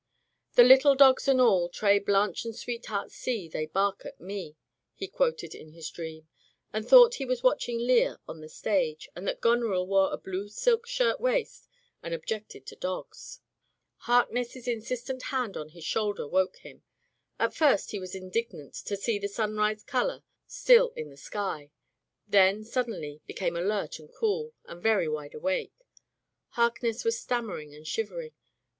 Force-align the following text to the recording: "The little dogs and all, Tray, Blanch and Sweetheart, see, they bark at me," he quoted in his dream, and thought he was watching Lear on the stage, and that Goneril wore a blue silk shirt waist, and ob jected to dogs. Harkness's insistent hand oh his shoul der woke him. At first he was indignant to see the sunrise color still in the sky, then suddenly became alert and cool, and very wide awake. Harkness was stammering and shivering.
"The 0.55 0.63
little 0.63 0.95
dogs 0.95 1.27
and 1.27 1.39
all, 1.39 1.69
Tray, 1.69 1.99
Blanch 1.99 2.43
and 2.43 2.55
Sweetheart, 2.55 3.11
see, 3.11 3.47
they 3.47 3.67
bark 3.67 4.03
at 4.03 4.19
me," 4.19 4.55
he 4.95 5.07
quoted 5.07 5.53
in 5.53 5.73
his 5.73 5.91
dream, 5.91 6.27
and 6.73 6.87
thought 6.87 7.13
he 7.21 7.23
was 7.25 7.43
watching 7.43 7.77
Lear 7.77 8.19
on 8.27 8.41
the 8.41 8.49
stage, 8.49 9.07
and 9.15 9.27
that 9.27 9.41
Goneril 9.41 9.85
wore 9.85 10.11
a 10.11 10.17
blue 10.17 10.49
silk 10.49 10.87
shirt 10.87 11.21
waist, 11.21 11.69
and 12.01 12.15
ob 12.15 12.25
jected 12.25 12.65
to 12.65 12.75
dogs. 12.75 13.41
Harkness's 13.97 14.67
insistent 14.67 15.21
hand 15.25 15.55
oh 15.55 15.67
his 15.67 15.83
shoul 15.85 16.13
der 16.13 16.25
woke 16.27 16.57
him. 16.57 16.81
At 17.37 17.53
first 17.53 17.91
he 17.91 17.99
was 17.99 18.15
indignant 18.15 18.73
to 18.85 18.97
see 18.97 19.19
the 19.19 19.27
sunrise 19.27 19.83
color 19.83 20.23
still 20.47 20.89
in 20.95 21.11
the 21.11 21.15
sky, 21.17 21.69
then 22.27 22.63
suddenly 22.63 23.21
became 23.27 23.55
alert 23.55 23.99
and 23.99 24.11
cool, 24.11 24.55
and 24.65 24.81
very 24.81 25.07
wide 25.07 25.35
awake. 25.35 25.85
Harkness 26.57 27.05
was 27.05 27.19
stammering 27.19 27.75
and 27.75 27.85
shivering. 27.87 28.31